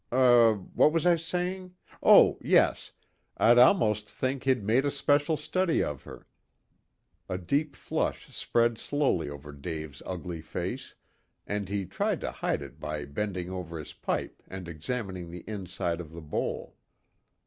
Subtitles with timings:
[0.11, 1.75] "Er what was I saying?
[2.01, 2.91] Oh, yes
[3.37, 6.25] I'd almost think he'd made a special study of her."
[7.29, 10.95] A deep flush spread slowly over Dave's ugly face,
[11.45, 16.01] and he tried to hide it by bending over his pipe and examining the inside
[16.01, 16.75] of the bowl.